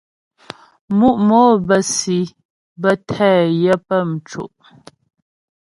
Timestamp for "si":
1.95-2.19